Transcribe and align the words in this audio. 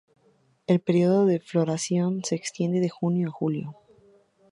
El 0.65 0.79
período 0.81 1.27
de 1.27 1.39
floración 1.39 2.23
se 2.23 2.33
extiende 2.33 2.79
de 2.79 2.89
junio 2.89 3.27
a 3.27 3.31
julio. 3.31 3.75